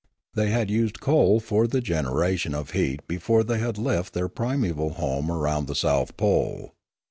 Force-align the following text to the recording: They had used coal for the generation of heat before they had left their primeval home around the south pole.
They 0.33 0.49
had 0.49 0.71
used 0.71 0.99
coal 0.99 1.39
for 1.39 1.67
the 1.67 1.79
generation 1.79 2.55
of 2.55 2.71
heat 2.71 3.07
before 3.07 3.43
they 3.43 3.59
had 3.59 3.77
left 3.77 4.13
their 4.15 4.29
primeval 4.29 4.93
home 4.93 5.29
around 5.29 5.67
the 5.67 5.75
south 5.75 6.17
pole. 6.17 6.71